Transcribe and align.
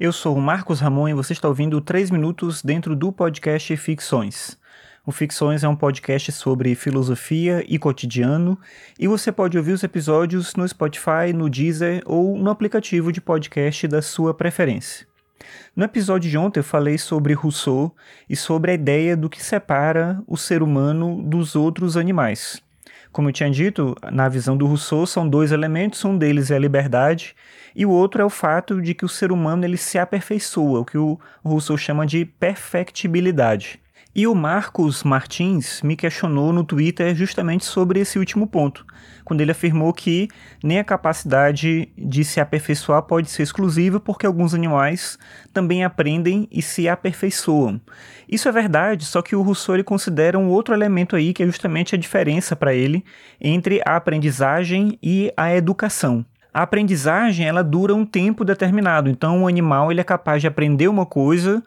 Eu 0.00 0.12
sou 0.12 0.36
o 0.36 0.40
Marcos 0.40 0.78
Ramon 0.78 1.08
e 1.08 1.12
você 1.12 1.32
está 1.32 1.48
ouvindo 1.48 1.80
3 1.80 2.12
minutos 2.12 2.62
dentro 2.62 2.94
do 2.94 3.10
podcast 3.10 3.76
Ficções. 3.76 4.56
O 5.04 5.10
Ficções 5.10 5.64
é 5.64 5.68
um 5.68 5.74
podcast 5.74 6.30
sobre 6.30 6.76
filosofia 6.76 7.64
e 7.66 7.80
cotidiano 7.80 8.56
e 8.96 9.08
você 9.08 9.32
pode 9.32 9.58
ouvir 9.58 9.72
os 9.72 9.82
episódios 9.82 10.54
no 10.54 10.68
Spotify, 10.68 11.32
no 11.34 11.50
Deezer 11.50 12.00
ou 12.06 12.38
no 12.38 12.48
aplicativo 12.48 13.10
de 13.10 13.20
podcast 13.20 13.88
da 13.88 14.00
sua 14.00 14.32
preferência. 14.32 15.04
No 15.74 15.84
episódio 15.84 16.30
de 16.30 16.38
ontem 16.38 16.60
eu 16.60 16.64
falei 16.64 16.96
sobre 16.96 17.32
Rousseau 17.32 17.92
e 18.30 18.36
sobre 18.36 18.70
a 18.70 18.74
ideia 18.74 19.16
do 19.16 19.28
que 19.28 19.42
separa 19.42 20.22
o 20.28 20.36
ser 20.36 20.62
humano 20.62 21.20
dos 21.24 21.56
outros 21.56 21.96
animais. 21.96 22.62
Como 23.12 23.28
eu 23.28 23.32
tinha 23.32 23.50
dito, 23.50 23.96
na 24.12 24.28
visão 24.28 24.56
do 24.56 24.66
Rousseau 24.66 25.06
são 25.06 25.28
dois 25.28 25.52
elementos, 25.52 26.04
um 26.04 26.16
deles 26.16 26.50
é 26.50 26.56
a 26.56 26.58
liberdade 26.58 27.34
e 27.74 27.86
o 27.86 27.90
outro 27.90 28.20
é 28.20 28.24
o 28.24 28.30
fato 28.30 28.80
de 28.80 28.94
que 28.94 29.04
o 29.04 29.08
ser 29.08 29.32
humano 29.32 29.64
ele 29.64 29.76
se 29.76 29.98
aperfeiçoa, 29.98 30.80
o 30.80 30.84
que 30.84 30.98
o 30.98 31.18
Rousseau 31.44 31.76
chama 31.76 32.06
de 32.06 32.24
perfectibilidade. 32.24 33.80
E 34.18 34.26
o 34.26 34.34
Marcos 34.34 35.04
Martins 35.04 35.80
me 35.80 35.94
questionou 35.94 36.52
no 36.52 36.64
Twitter 36.64 37.14
justamente 37.14 37.64
sobre 37.64 38.00
esse 38.00 38.18
último 38.18 38.48
ponto, 38.48 38.84
quando 39.24 39.42
ele 39.42 39.52
afirmou 39.52 39.92
que 39.92 40.26
nem 40.60 40.80
a 40.80 40.84
capacidade 40.84 41.88
de 41.96 42.24
se 42.24 42.40
aperfeiçoar 42.40 43.02
pode 43.02 43.30
ser 43.30 43.44
exclusiva 43.44 44.00
porque 44.00 44.26
alguns 44.26 44.54
animais 44.54 45.16
também 45.52 45.84
aprendem 45.84 46.48
e 46.50 46.60
se 46.60 46.88
aperfeiçoam. 46.88 47.80
Isso 48.28 48.48
é 48.48 48.50
verdade, 48.50 49.04
só 49.04 49.22
que 49.22 49.36
o 49.36 49.40
Rousseau 49.40 49.76
ele 49.76 49.84
considera 49.84 50.36
um 50.36 50.48
outro 50.48 50.74
elemento 50.74 51.14
aí 51.14 51.32
que 51.32 51.44
é 51.44 51.46
justamente 51.46 51.94
a 51.94 51.98
diferença 51.98 52.56
para 52.56 52.74
ele 52.74 53.04
entre 53.40 53.80
a 53.86 53.94
aprendizagem 53.94 54.98
e 55.00 55.32
a 55.36 55.54
educação. 55.54 56.26
A 56.52 56.62
aprendizagem 56.62 57.46
ela 57.46 57.62
dura 57.62 57.94
um 57.94 58.04
tempo 58.04 58.44
determinado, 58.44 59.08
então 59.08 59.44
o 59.44 59.46
animal 59.46 59.92
ele 59.92 60.00
é 60.00 60.04
capaz 60.04 60.40
de 60.40 60.48
aprender 60.48 60.88
uma 60.88 61.06
coisa 61.06 61.62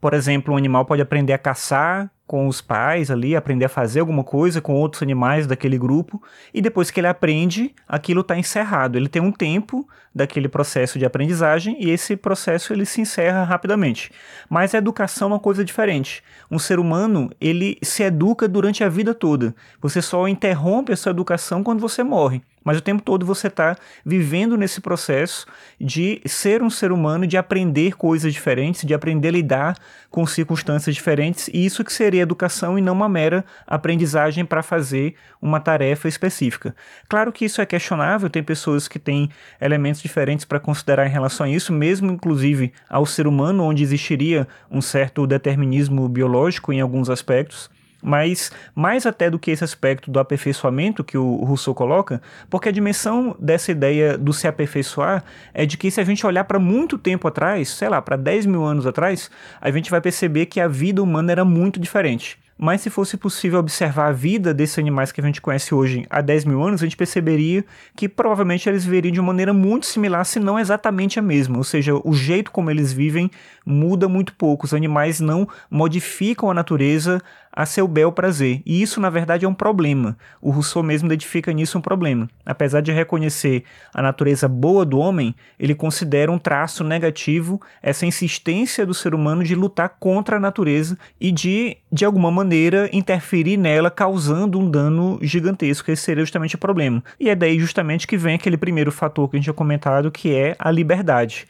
por 0.00 0.14
exemplo, 0.14 0.54
um 0.54 0.56
animal 0.56 0.84
pode 0.84 1.02
aprender 1.02 1.32
a 1.32 1.38
caçar 1.38 2.10
com 2.26 2.46
os 2.46 2.60
pais 2.60 3.10
ali, 3.10 3.34
aprender 3.34 3.64
a 3.64 3.68
fazer 3.68 3.98
alguma 3.98 4.22
coisa 4.22 4.60
com 4.60 4.72
outros 4.72 5.02
animais 5.02 5.48
daquele 5.48 5.76
grupo, 5.76 6.22
e 6.54 6.62
depois 6.62 6.88
que 6.88 7.00
ele 7.00 7.08
aprende, 7.08 7.74
aquilo 7.88 8.20
está 8.20 8.38
encerrado. 8.38 8.96
Ele 8.96 9.08
tem 9.08 9.20
um 9.20 9.32
tempo 9.32 9.86
daquele 10.14 10.48
processo 10.48 10.96
de 10.96 11.04
aprendizagem 11.04 11.76
e 11.80 11.90
esse 11.90 12.16
processo 12.16 12.72
ele 12.72 12.86
se 12.86 13.00
encerra 13.00 13.42
rapidamente. 13.42 14.12
Mas 14.48 14.74
a 14.74 14.78
educação 14.78 15.28
é 15.28 15.32
uma 15.32 15.40
coisa 15.40 15.64
diferente. 15.64 16.22
Um 16.48 16.58
ser 16.58 16.78
humano, 16.78 17.30
ele 17.40 17.76
se 17.82 18.04
educa 18.04 18.46
durante 18.46 18.84
a 18.84 18.88
vida 18.88 19.12
toda. 19.12 19.52
Você 19.80 20.00
só 20.00 20.28
interrompe 20.28 20.92
a 20.92 20.96
sua 20.96 21.10
educação 21.10 21.64
quando 21.64 21.80
você 21.80 22.04
morre. 22.04 22.42
Mas 22.64 22.78
o 22.78 22.80
tempo 22.80 23.02
todo 23.02 23.24
você 23.24 23.46
está 23.46 23.76
vivendo 24.04 24.56
nesse 24.56 24.80
processo 24.80 25.46
de 25.80 26.20
ser 26.26 26.62
um 26.62 26.70
ser 26.70 26.92
humano, 26.92 27.26
de 27.26 27.36
aprender 27.36 27.96
coisas 27.96 28.32
diferentes, 28.32 28.84
de 28.84 28.92
aprender 28.92 29.28
a 29.28 29.32
lidar 29.32 29.76
com 30.10 30.26
circunstâncias 30.26 30.94
diferentes, 30.94 31.48
e 31.48 31.64
isso 31.64 31.84
que 31.84 31.92
seria 31.92 32.22
educação 32.22 32.78
e 32.78 32.82
não 32.82 32.92
uma 32.92 33.08
mera 33.08 33.44
aprendizagem 33.66 34.44
para 34.44 34.62
fazer 34.62 35.14
uma 35.40 35.60
tarefa 35.60 36.08
específica. 36.08 36.74
Claro 37.08 37.32
que 37.32 37.44
isso 37.44 37.60
é 37.60 37.66
questionável, 37.66 38.28
tem 38.28 38.42
pessoas 38.42 38.88
que 38.88 38.98
têm 38.98 39.30
elementos 39.60 40.02
diferentes 40.02 40.44
para 40.44 40.60
considerar 40.60 41.06
em 41.06 41.10
relação 41.10 41.46
a 41.46 41.50
isso, 41.50 41.72
mesmo 41.72 42.10
inclusive 42.10 42.72
ao 42.88 43.06
ser 43.06 43.26
humano, 43.26 43.64
onde 43.64 43.82
existiria 43.82 44.46
um 44.70 44.82
certo 44.82 45.26
determinismo 45.26 46.08
biológico 46.08 46.72
em 46.72 46.80
alguns 46.80 47.08
aspectos. 47.08 47.70
Mas 48.02 48.50
mais 48.74 49.06
até 49.06 49.28
do 49.28 49.38
que 49.38 49.50
esse 49.50 49.64
aspecto 49.64 50.10
do 50.10 50.18
aperfeiçoamento 50.18 51.04
que 51.04 51.18
o 51.18 51.36
Rousseau 51.36 51.74
coloca, 51.74 52.20
porque 52.48 52.68
a 52.68 52.72
dimensão 52.72 53.36
dessa 53.38 53.70
ideia 53.70 54.16
do 54.16 54.32
se 54.32 54.46
aperfeiçoar 54.46 55.24
é 55.52 55.66
de 55.66 55.76
que 55.76 55.90
se 55.90 56.00
a 56.00 56.04
gente 56.04 56.26
olhar 56.26 56.44
para 56.44 56.58
muito 56.58 56.96
tempo 56.96 57.28
atrás, 57.28 57.68
sei 57.68 57.88
lá, 57.88 58.00
para 58.00 58.16
10 58.16 58.46
mil 58.46 58.64
anos 58.64 58.86
atrás, 58.86 59.30
a 59.60 59.70
gente 59.70 59.90
vai 59.90 60.00
perceber 60.00 60.46
que 60.46 60.60
a 60.60 60.68
vida 60.68 61.02
humana 61.02 61.32
era 61.32 61.44
muito 61.44 61.78
diferente. 61.78 62.38
Mas 62.62 62.82
se 62.82 62.90
fosse 62.90 63.16
possível 63.16 63.58
observar 63.58 64.08
a 64.08 64.12
vida 64.12 64.52
desses 64.52 64.78
animais 64.78 65.10
que 65.10 65.18
a 65.18 65.24
gente 65.24 65.40
conhece 65.40 65.74
hoje 65.74 66.04
há 66.10 66.20
10 66.20 66.44
mil 66.44 66.62
anos, 66.62 66.82
a 66.82 66.84
gente 66.84 66.96
perceberia 66.96 67.64
que 67.96 68.06
provavelmente 68.06 68.68
eles 68.68 68.84
viveriam 68.84 69.12
de 69.12 69.18
uma 69.18 69.28
maneira 69.28 69.54
muito 69.54 69.86
similar, 69.86 70.26
se 70.26 70.38
não 70.38 70.58
exatamente 70.58 71.18
a 71.18 71.22
mesma. 71.22 71.56
Ou 71.56 71.64
seja, 71.64 71.94
o 71.94 72.12
jeito 72.12 72.50
como 72.50 72.70
eles 72.70 72.92
vivem 72.92 73.30
muda 73.64 74.10
muito 74.10 74.34
pouco. 74.34 74.66
Os 74.66 74.74
animais 74.74 75.20
não 75.20 75.48
modificam 75.70 76.50
a 76.50 76.54
natureza 76.54 77.22
a 77.52 77.66
seu 77.66 77.88
bel 77.88 78.12
prazer. 78.12 78.62
E 78.64 78.80
isso, 78.80 79.00
na 79.00 79.10
verdade, 79.10 79.44
é 79.44 79.48
um 79.48 79.54
problema. 79.54 80.16
O 80.40 80.50
Rousseau 80.50 80.82
mesmo 80.82 81.06
identifica 81.06 81.52
nisso 81.52 81.78
um 81.78 81.80
problema. 81.80 82.28
Apesar 82.46 82.80
de 82.80 82.92
reconhecer 82.92 83.64
a 83.92 84.00
natureza 84.00 84.46
boa 84.46 84.84
do 84.84 84.98
homem, 84.98 85.34
ele 85.58 85.74
considera 85.74 86.30
um 86.30 86.38
traço 86.38 86.84
negativo 86.84 87.60
essa 87.82 88.06
insistência 88.06 88.86
do 88.86 88.94
ser 88.94 89.14
humano 89.14 89.42
de 89.42 89.54
lutar 89.54 89.96
contra 89.98 90.36
a 90.36 90.40
natureza 90.40 90.96
e 91.20 91.32
de, 91.32 91.76
de 91.90 92.04
alguma 92.04 92.30
maneira, 92.30 92.49
interferir 92.92 93.56
nela, 93.56 93.90
causando 93.90 94.58
um 94.58 94.70
dano 94.70 95.18
gigantesco. 95.22 95.90
Esse 95.90 96.02
seria 96.02 96.22
justamente 96.22 96.54
o 96.54 96.58
problema. 96.58 97.02
E 97.18 97.28
é 97.28 97.34
daí 97.34 97.58
justamente 97.58 98.06
que 98.06 98.16
vem 98.16 98.34
aquele 98.34 98.56
primeiro 98.56 98.90
fator 98.90 99.28
que 99.28 99.36
a 99.36 99.38
gente 99.38 99.44
tinha 99.44 99.54
comentado, 99.54 100.10
que 100.10 100.34
é 100.34 100.56
a 100.58 100.70
liberdade. 100.70 101.46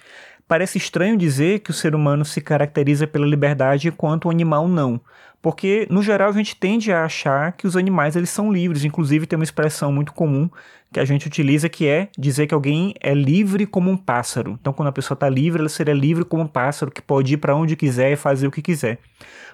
Parece 0.46 0.78
estranho 0.78 1.16
dizer 1.16 1.60
que 1.60 1.70
o 1.70 1.74
ser 1.74 1.94
humano 1.94 2.24
se 2.24 2.40
caracteriza 2.40 3.06
pela 3.06 3.24
liberdade 3.24 3.86
enquanto 3.86 4.24
o 4.24 4.30
animal 4.30 4.66
não. 4.66 5.00
Porque, 5.42 5.86
no 5.90 6.02
geral, 6.02 6.28
a 6.28 6.32
gente 6.32 6.54
tende 6.54 6.92
a 6.92 7.04
achar 7.04 7.52
que 7.52 7.66
os 7.66 7.76
animais 7.76 8.14
eles 8.14 8.28
são 8.28 8.52
livres. 8.52 8.84
Inclusive, 8.84 9.26
tem 9.26 9.38
uma 9.38 9.44
expressão 9.44 9.90
muito 9.90 10.12
comum 10.12 10.50
que 10.92 11.00
a 11.00 11.04
gente 11.04 11.26
utiliza 11.26 11.68
que 11.68 11.86
é 11.86 12.08
dizer 12.18 12.46
que 12.46 12.54
alguém 12.54 12.94
é 13.00 13.14
livre 13.14 13.64
como 13.64 13.90
um 13.90 13.96
pássaro. 13.96 14.58
Então, 14.60 14.72
quando 14.72 14.88
a 14.88 14.92
pessoa 14.92 15.14
está 15.14 15.28
livre, 15.28 15.60
ela 15.60 15.68
seria 15.68 15.94
livre 15.94 16.24
como 16.24 16.42
um 16.42 16.48
pássaro 16.48 16.90
que 16.90 17.00
pode 17.00 17.34
ir 17.34 17.36
para 17.36 17.54
onde 17.54 17.76
quiser 17.76 18.12
e 18.12 18.16
fazer 18.16 18.46
o 18.48 18.50
que 18.50 18.60
quiser. 18.60 18.98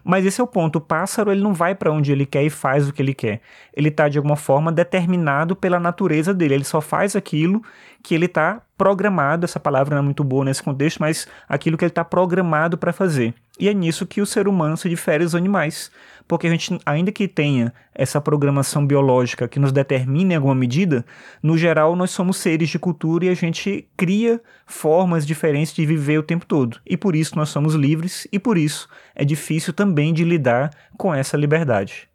Mas 0.02 0.24
esse 0.24 0.40
é 0.40 0.44
o 0.44 0.46
ponto. 0.46 0.76
O 0.76 0.80
pássaro 0.80 1.30
ele 1.30 1.42
não 1.42 1.52
vai 1.52 1.74
para 1.74 1.92
onde 1.92 2.10
ele 2.10 2.24
quer 2.24 2.42
e 2.42 2.50
faz 2.50 2.88
o 2.88 2.92
que 2.92 3.02
ele 3.02 3.12
quer. 3.12 3.40
Ele 3.74 3.88
está 3.88 4.08
de 4.08 4.18
alguma 4.18 4.36
forma 4.36 4.72
determinado 4.72 5.54
pela 5.54 5.78
natureza 5.78 6.32
dele. 6.32 6.54
Ele 6.54 6.64
só 6.64 6.80
faz 6.80 7.14
aquilo 7.14 7.62
que 8.02 8.14
ele 8.14 8.26
está 8.26 8.62
programado. 8.78 9.44
Essa 9.44 9.60
palavra 9.60 9.94
não 9.94 10.02
é 10.02 10.04
muito 10.04 10.24
boa 10.24 10.44
nesse 10.44 10.62
contexto, 10.62 10.98
mas 11.00 11.28
aquilo 11.48 11.76
que 11.76 11.84
ele 11.84 11.90
está 11.90 12.04
programado 12.04 12.78
para 12.78 12.92
fazer. 12.92 13.34
E 13.58 13.68
é 13.68 13.74
nisso 13.74 14.06
que 14.06 14.20
o 14.20 14.26
ser 14.26 14.46
humano 14.48 14.76
se 14.76 14.88
difere 14.88 15.24
dos 15.24 15.34
animais, 15.34 15.90
porque 16.28 16.46
a 16.46 16.50
gente, 16.50 16.78
ainda 16.84 17.10
que 17.10 17.26
tenha 17.26 17.72
essa 17.94 18.20
programação 18.20 18.86
biológica 18.86 19.48
que 19.48 19.58
nos 19.58 19.72
determine 19.72 20.34
em 20.34 20.36
alguma 20.36 20.54
medida, 20.54 21.04
no 21.42 21.56
geral 21.56 21.96
nós 21.96 22.10
somos 22.10 22.36
seres 22.36 22.68
de 22.68 22.78
cultura 22.78 23.24
e 23.24 23.28
a 23.28 23.34
gente 23.34 23.88
cria 23.96 24.40
formas 24.66 25.26
diferentes 25.26 25.72
de 25.72 25.86
viver 25.86 26.18
o 26.18 26.22
tempo 26.22 26.44
todo. 26.44 26.78
E 26.84 26.96
por 26.96 27.16
isso 27.16 27.36
nós 27.36 27.48
somos 27.48 27.74
livres 27.74 28.26
e 28.30 28.38
por 28.38 28.58
isso 28.58 28.88
é 29.14 29.24
difícil 29.24 29.72
também 29.72 30.12
de 30.12 30.24
lidar 30.24 30.70
com 30.98 31.14
essa 31.14 31.36
liberdade. 31.36 32.08